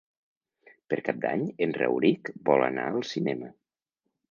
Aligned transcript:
Per 0.93 0.97
Cap 1.09 1.19
d'Any 1.25 1.43
en 1.67 1.77
Rauric 1.77 2.33
vol 2.51 2.67
anar 2.71 2.89
al 2.95 3.07
cinema. 3.13 3.55